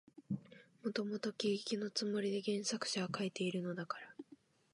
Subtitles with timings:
[0.83, 4.11] もともと喜劇のつもりで原作者は書いているのだから、